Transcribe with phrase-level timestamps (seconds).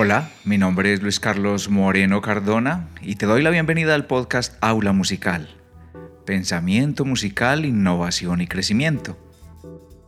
[0.00, 4.56] Hola, mi nombre es Luis Carlos Moreno Cardona y te doy la bienvenida al podcast
[4.60, 5.48] Aula Musical.
[6.24, 9.18] Pensamiento musical, innovación y crecimiento.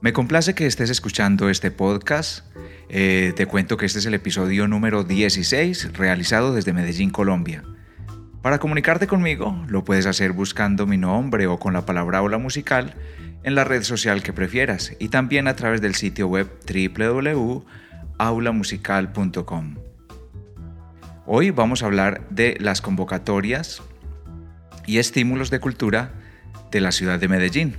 [0.01, 2.47] Me complace que estés escuchando este podcast.
[2.89, 7.65] Eh, te cuento que este es el episodio número 16 realizado desde Medellín, Colombia.
[8.43, 12.95] Para comunicarte conmigo lo puedes hacer buscando mi nombre o con la palabra aula musical
[13.43, 16.49] en la red social que prefieras y también a través del sitio web
[18.21, 19.77] www.aulamusical.com.
[21.27, 23.83] Hoy vamos a hablar de las convocatorias
[24.87, 26.13] y estímulos de cultura
[26.71, 27.77] de la ciudad de Medellín.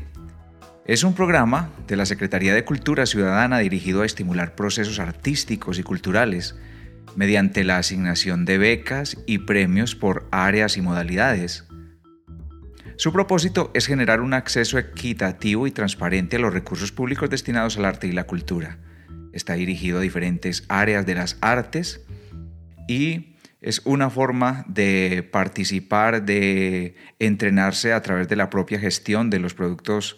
[0.86, 5.84] Es un programa de la Secretaría de Cultura Ciudadana dirigido a estimular procesos artísticos y
[5.84, 6.56] culturales
[7.16, 11.66] mediante la asignación de becas y premios por áreas y modalidades.
[12.96, 17.86] Su propósito es generar un acceso equitativo y transparente a los recursos públicos destinados al
[17.86, 18.80] arte y la cultura.
[19.34, 22.02] Está dirigido a diferentes áreas de las artes
[22.88, 29.40] y es una forma de participar, de entrenarse a través de la propia gestión de
[29.40, 30.16] los productos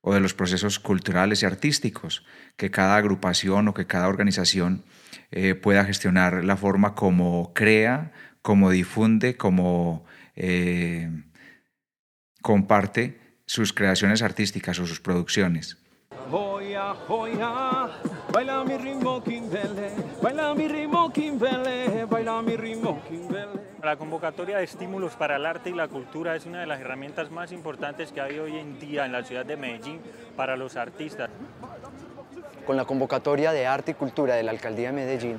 [0.00, 2.24] o de los procesos culturales y artísticos,
[2.56, 4.84] que cada agrupación o que cada organización
[5.30, 11.08] eh, pueda gestionar la forma como crea, como difunde, como eh,
[12.42, 15.78] comparte sus creaciones artísticas o sus producciones.
[23.82, 27.30] La convocatoria de estímulos para el arte y la cultura es una de las herramientas
[27.30, 30.00] más importantes que hay hoy en día en la ciudad de Medellín
[30.34, 31.28] para los artistas.
[32.66, 35.38] Con la convocatoria de arte y cultura de la Alcaldía de Medellín,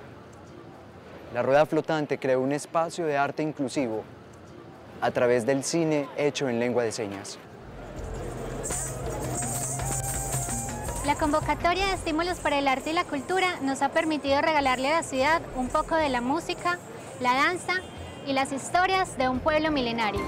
[1.34, 4.04] la Rueda Flotante creó un espacio de arte inclusivo
[5.02, 7.40] a través del cine hecho en lengua de señas.
[11.06, 15.02] La convocatoria de estímulos para el arte y la cultura nos ha permitido regalarle a
[15.02, 16.80] la ciudad un poco de la música,
[17.20, 17.74] la danza
[18.26, 20.22] y las historias de un pueblo milenario.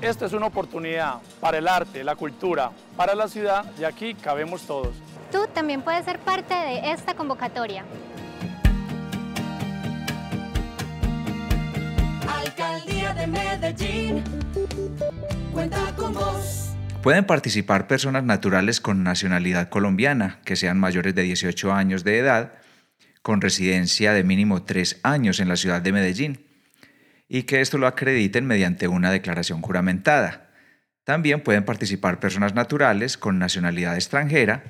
[0.00, 4.62] Esta es una oportunidad para el arte, la cultura, para la ciudad y aquí cabemos
[4.62, 4.94] todos.
[5.32, 7.84] Tú también puedes ser parte de esta convocatoria.
[12.28, 14.24] Alcaldía de Medellín,
[15.52, 15.91] cuenta.
[17.02, 22.52] Pueden participar personas naturales con nacionalidad colombiana, que sean mayores de 18 años de edad,
[23.22, 26.46] con residencia de mínimo 3 años en la ciudad de Medellín
[27.28, 30.50] y que esto lo acrediten mediante una declaración juramentada.
[31.02, 34.62] También pueden participar personas naturales con nacionalidad extranjera,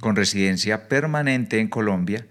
[0.00, 2.26] con residencia permanente en Colombia,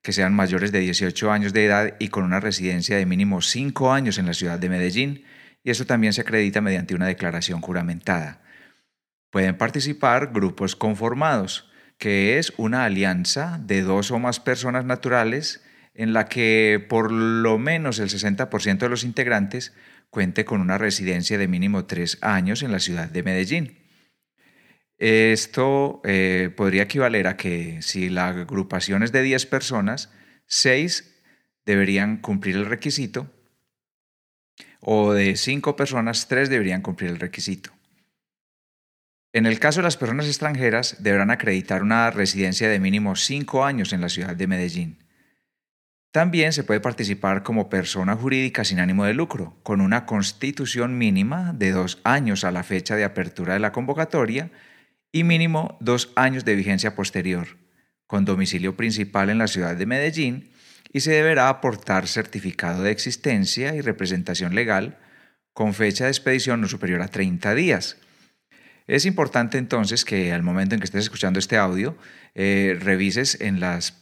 [0.00, 3.92] que sean mayores de 18 años de edad y con una residencia de mínimo 5
[3.92, 5.24] años en la ciudad de Medellín,
[5.64, 8.45] y eso también se acredita mediante una declaración juramentada.
[9.36, 16.14] Pueden participar grupos conformados, que es una alianza de dos o más personas naturales en
[16.14, 19.74] la que por lo menos el 60% de los integrantes
[20.08, 23.78] cuente con una residencia de mínimo tres años en la ciudad de Medellín.
[24.96, 30.10] Esto eh, podría equivaler a que si la agrupación es de 10 personas,
[30.46, 31.14] 6
[31.66, 33.30] deberían cumplir el requisito
[34.80, 37.75] o de 5 personas, 3 deberían cumplir el requisito.
[39.36, 43.92] En el caso de las personas extranjeras, deberán acreditar una residencia de mínimo 5 años
[43.92, 45.04] en la ciudad de Medellín.
[46.10, 51.52] También se puede participar como persona jurídica sin ánimo de lucro, con una constitución mínima
[51.52, 54.50] de dos años a la fecha de apertura de la convocatoria
[55.12, 57.58] y mínimo dos años de vigencia posterior,
[58.06, 60.48] con domicilio principal en la ciudad de Medellín
[60.94, 64.96] y se deberá aportar certificado de existencia y representación legal
[65.52, 67.98] con fecha de expedición no superior a 30 días
[68.86, 71.96] es importante entonces que al momento en que estés escuchando este audio,
[72.34, 73.60] eh, revises en,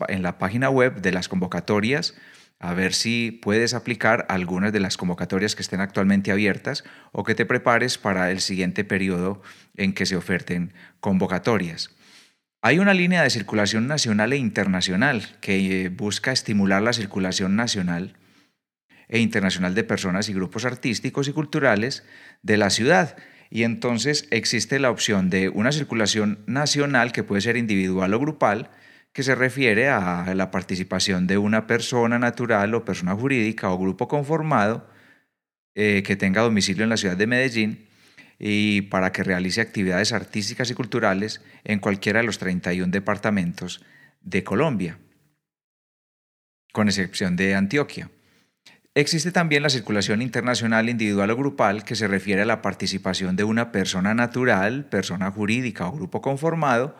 [0.09, 2.15] en la página web de las convocatorias
[2.59, 7.35] a ver si puedes aplicar algunas de las convocatorias que estén actualmente abiertas o que
[7.35, 9.43] te prepares para el siguiente periodo
[9.77, 11.91] en que se oferten convocatorias.
[12.63, 18.17] Hay una línea de circulación nacional e internacional que eh, busca estimular la circulación nacional
[19.09, 22.05] e internacional de personas y grupos artísticos y culturales
[22.43, 23.17] de la ciudad
[23.55, 28.69] y entonces existe la opción de una circulación nacional que puede ser individual o grupal,
[29.13, 34.09] que se refiere a la participación de una persona natural o persona jurídica o grupo
[34.09, 34.91] conformado
[35.77, 37.87] eh, que tenga domicilio en la ciudad de Medellín
[38.41, 43.85] y para que realice actividades artísticas y culturales en cualquiera de los 31 departamentos
[44.21, 44.99] de Colombia,
[46.73, 48.11] con excepción de Antioquia.
[48.97, 53.43] Existe también la circulación internacional individual o grupal que se refiere a la participación de
[53.43, 56.97] una persona natural, persona jurídica o grupo conformado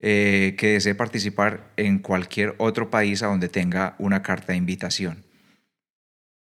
[0.00, 5.26] eh, que desee participar en cualquier otro país a donde tenga una carta de invitación.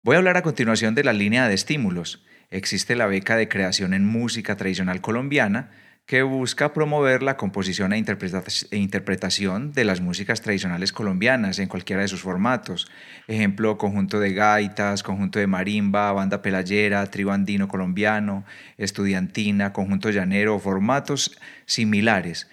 [0.02, 2.24] Voy a hablar a continuación de la línea de estímulos.
[2.48, 5.70] Existe la beca de creación en música tradicional colombiana,
[6.06, 12.02] que busca promover la composición e, e interpretación de las músicas tradicionales colombianas en cualquiera
[12.02, 12.90] de sus formatos.
[13.28, 18.44] Ejemplo, conjunto de gaitas, conjunto de marimba, banda pelayera, trío andino colombiano,
[18.78, 22.48] estudiantina, conjunto llanero, formatos similares.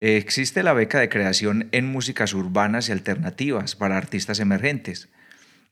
[0.00, 5.08] Existe la beca de creación en músicas urbanas y alternativas para artistas emergentes,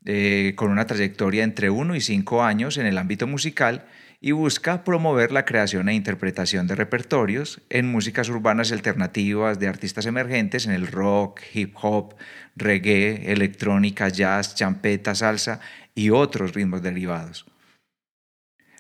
[0.05, 3.87] eh, con una trayectoria entre 1 y 5 años en el ámbito musical
[4.21, 10.05] y busca promover la creación e interpretación de repertorios en músicas urbanas alternativas de artistas
[10.07, 12.15] emergentes en el rock, hip hop,
[12.55, 15.61] reggae, electrónica, jazz, champeta, salsa
[15.95, 17.47] y otros ritmos derivados.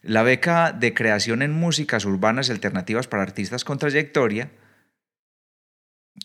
[0.02, 4.50] La beca de creación en músicas urbanas alternativas para artistas con trayectoria,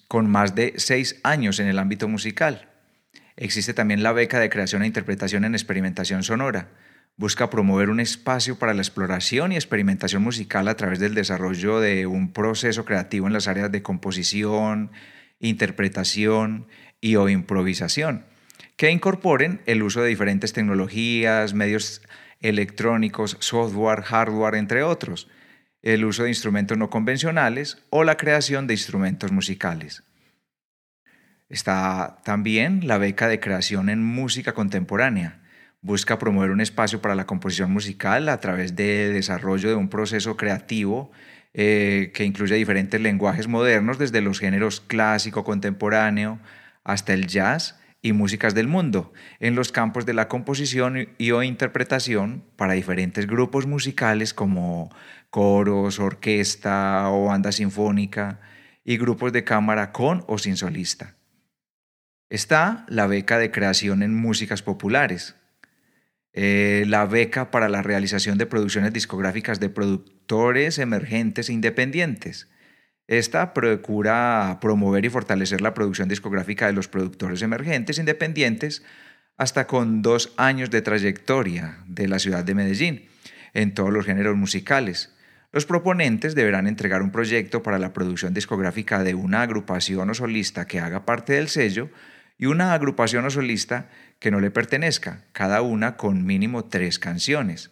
[0.07, 2.74] con más de seis años en el ámbito musical.
[3.37, 6.69] Existe también la beca de creación e interpretación en experimentación sonora,
[7.17, 12.05] busca promover un espacio para la exploración y experimentación musical a través del desarrollo de
[12.05, 14.91] un proceso creativo en las áreas de composición,
[15.39, 16.67] interpretación
[17.01, 18.25] y o improvisación,
[18.77, 22.01] que incorporen el uso de diferentes tecnologías, medios
[22.41, 25.29] electrónicos, software, hardware, entre otros,
[25.81, 30.03] el uso de instrumentos no convencionales o la creación de instrumentos musicales.
[31.49, 35.41] Está también la beca de creación en música contemporánea,
[35.81, 40.37] busca promover un espacio para la composición musical a través de desarrollo de un proceso
[40.37, 41.11] creativo
[41.53, 46.39] eh, que incluye diferentes lenguajes modernos, desde los géneros clásico, contemporáneo,
[46.83, 51.43] hasta el jazz y músicas del mundo, en los campos de la composición y o
[51.43, 54.89] interpretación para diferentes grupos musicales como
[55.29, 58.41] coros, orquesta o banda sinfónica
[58.83, 61.15] y grupos de cámara con o sin solista.
[62.29, 65.35] Está la beca de creación en músicas populares,
[66.33, 72.49] eh, la beca para la realización de producciones discográficas de productores emergentes e independientes.
[73.07, 78.83] Esta procura promover y fortalecer la producción discográfica de los productores emergentes independientes
[79.37, 83.05] hasta con dos años de trayectoria de la ciudad de Medellín
[83.53, 85.15] en todos los géneros musicales.
[85.51, 90.65] Los proponentes deberán entregar un proyecto para la producción discográfica de una agrupación o solista
[90.65, 91.89] que haga parte del sello
[92.37, 93.89] y una agrupación o solista
[94.19, 97.71] que no le pertenezca, cada una con mínimo tres canciones.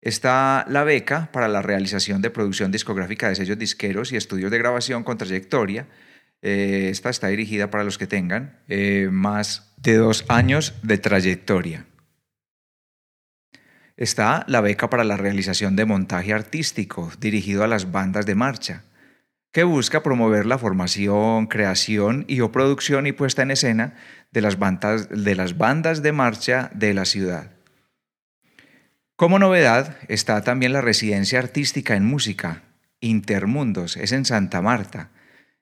[0.00, 4.58] Está la beca para la realización de producción discográfica de sellos disqueros y estudios de
[4.58, 5.86] grabación con trayectoria.
[6.42, 11.86] Eh, esta está dirigida para los que tengan eh, más de dos años de trayectoria.
[13.96, 18.84] Está la beca para la realización de montaje artístico dirigido a las bandas de marcha
[19.52, 23.94] que busca promover la formación, creación y o producción y puesta en escena
[24.32, 27.52] de las bandas de, marcha de la ciudad.
[29.14, 32.62] Como novedad está también la residencia artística en música,
[33.00, 35.10] Intermundos, es en Santa Marta.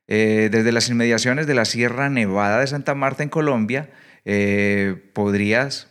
[0.06, 3.90] Eh, desde las inmediaciones de la Sierra Nevada de Santa Marta en Colombia,
[4.24, 5.88] eh, podrías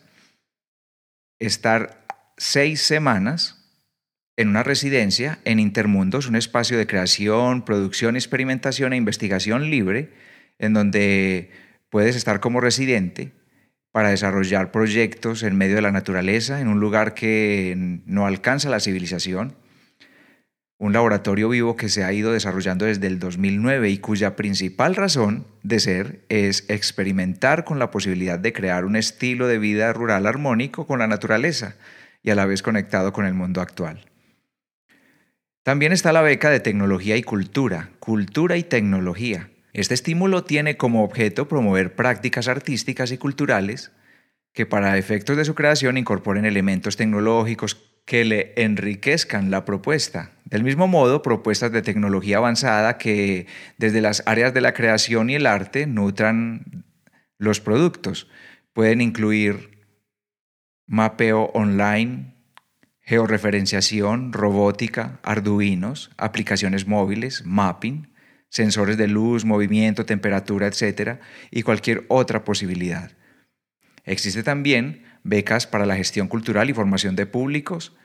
[1.40, 2.06] estar
[2.38, 3.59] seis semanas
[4.40, 10.14] en una residencia en Intermundos, un espacio de creación, producción, experimentación e investigación libre,
[10.60, 11.52] en donde
[11.90, 13.34] puedes estar como residente
[13.92, 18.80] para desarrollar proyectos en medio de la naturaleza, en un lugar que no alcanza la
[18.80, 19.58] civilización,
[20.78, 25.48] un laboratorio vivo que se ha ido desarrollando desde el 2009 y cuya principal razón
[25.64, 30.88] de ser es experimentar con la posibilidad de crear un estilo de vida rural armónico
[30.88, 31.76] con la naturaleza
[32.24, 34.09] y a la vez conectado con el mundo actual.
[35.70, 39.52] También está la beca de tecnología y cultura, cultura y tecnología.
[39.72, 43.92] Este estímulo tiene como objeto promover prácticas artísticas y culturales
[44.52, 50.32] que para efectos de su creación incorporen elementos tecnológicos que le enriquezcan la propuesta.
[50.44, 53.46] Del mismo modo, propuestas de tecnología avanzada que
[53.78, 56.84] desde las áreas de la creación y el arte nutran
[57.38, 58.28] los productos.
[58.74, 59.86] Pueden incluir
[60.88, 62.39] mapeo online,
[63.10, 68.14] georreferenciación, robótica, arduinos, aplicaciones móviles, mapping,
[68.50, 71.20] sensores de luz, movimiento, temperatura, etc.
[71.50, 73.14] y cualquier otra posibilidad.
[74.06, 77.98] Existe también becas para la gestión cultural y formación de públicos.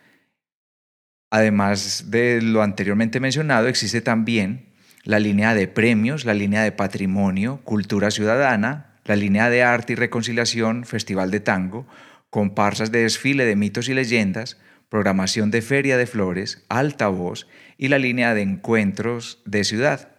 [1.31, 7.61] Además de lo anteriormente mencionado, existe también la línea de premios, la línea de patrimonio,
[7.65, 11.87] cultura ciudadana, la línea de arte y reconciliación, festival de tango,
[12.31, 14.57] comparsas de desfile de mitos y leyendas,
[14.95, 20.13] programación de feria de flores, altavoz y la línea de encuentros de ciudad.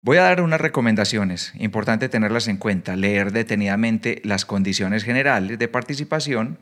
[0.00, 5.68] Voy a dar unas recomendaciones, importante tenerlas en cuenta, leer detenidamente las condiciones generales de
[5.68, 6.58] participación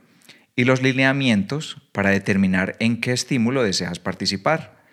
[0.56, 4.84] y los lineamientos para determinar en qué estímulo deseas participar.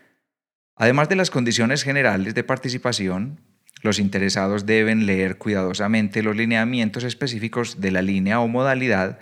[0.75, 3.41] Además de las condiciones generales de participación,
[3.81, 9.17] los interesados deben leer cuidadosamente los lineamientos específicos de la línea o modalidad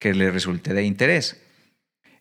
[0.00, 1.40] que les resulte de interés,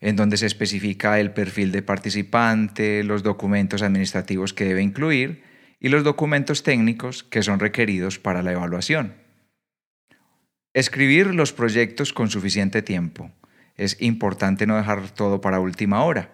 [0.01, 5.43] en donde se especifica el perfil de participante, los documentos administrativos que debe incluir
[5.79, 9.15] y los documentos técnicos que son requeridos para la evaluación.
[10.73, 13.31] Escribir los proyectos con suficiente tiempo.
[13.75, 16.31] Es importante no dejar todo para última hora.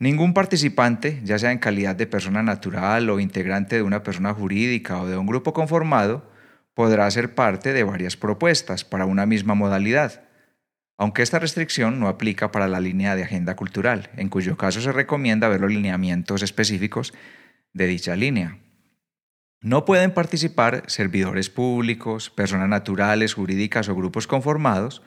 [0.00, 5.00] Ningún participante, ya sea en calidad de persona natural o integrante de una persona jurídica
[5.00, 6.30] o de un grupo conformado,
[6.74, 10.27] podrá ser parte de varias propuestas para una misma modalidad,
[10.98, 14.92] aunque esta restricción no aplica para la línea de agenda cultural, en cuyo caso se
[14.92, 17.14] recomienda ver los lineamientos específicos
[17.72, 18.58] de dicha línea.
[19.60, 25.02] No pueden participar servidores públicos, personas naturales, jurídicas o grupos conformados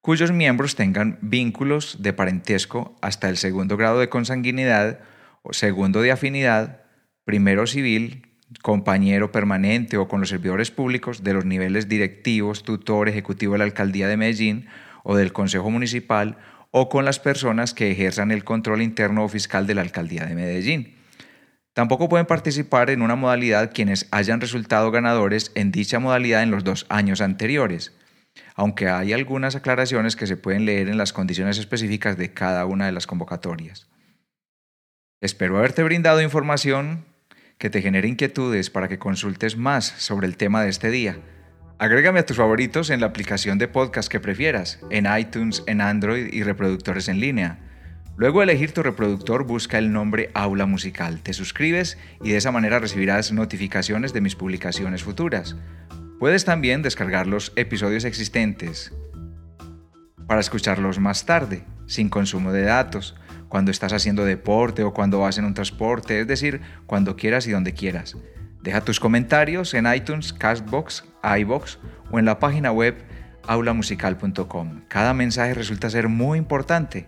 [0.00, 5.00] cuyos miembros tengan vínculos de parentesco hasta el segundo grado de consanguinidad
[5.42, 6.82] o segundo de afinidad,
[7.24, 8.26] primero civil,
[8.60, 13.64] compañero permanente o con los servidores públicos de los niveles directivos, tutor, ejecutivo de la
[13.64, 14.66] Alcaldía de Medellín
[15.04, 16.36] o del Consejo Municipal
[16.72, 20.34] o con las personas que ejerzan el control interno o fiscal de la Alcaldía de
[20.34, 20.96] Medellín.
[21.72, 26.64] Tampoco pueden participar en una modalidad quienes hayan resultado ganadores en dicha modalidad en los
[26.64, 27.96] dos años anteriores,
[28.56, 32.86] aunque hay algunas aclaraciones que se pueden leer en las condiciones específicas de cada una
[32.86, 33.88] de las convocatorias.
[35.20, 37.04] Espero haberte brindado información
[37.58, 41.18] que te genere inquietudes para que consultes más sobre el tema de este día.
[41.76, 46.32] Agrégame a tus favoritos en la aplicación de podcast que prefieras, en iTunes, en Android
[46.32, 47.58] y reproductores en línea.
[48.16, 52.52] Luego de elegir tu reproductor, busca el nombre Aula Musical, te suscribes y de esa
[52.52, 55.56] manera recibirás notificaciones de mis publicaciones futuras.
[56.20, 58.92] Puedes también descargar los episodios existentes
[60.28, 63.16] para escucharlos más tarde, sin consumo de datos,
[63.48, 67.50] cuando estás haciendo deporte o cuando vas en un transporte, es decir, cuando quieras y
[67.50, 68.16] donde quieras.
[68.64, 71.04] Deja tus comentarios en iTunes, Castbox,
[71.38, 71.78] iBox
[72.10, 72.96] o en la página web
[73.46, 74.80] aulamusical.com.
[74.88, 77.06] Cada mensaje resulta ser muy importante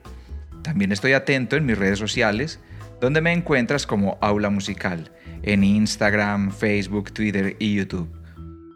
[0.67, 2.59] también estoy atento en mis redes sociales,
[3.01, 5.13] donde me encuentras como Aula Musical,
[5.45, 8.11] en Instagram, Facebook, Twitter y YouTube.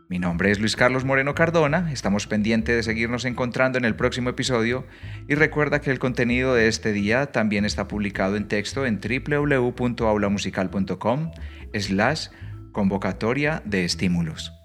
[0.09, 4.31] Mi nombre es Luis Carlos Moreno Cardona, estamos pendientes de seguirnos encontrando en el próximo
[4.31, 4.87] episodio
[5.27, 11.33] y recuerda que el contenido de este día también está publicado en texto en www.aulamusical.com
[11.75, 12.29] slash
[12.73, 14.60] convocatoria de estímulos.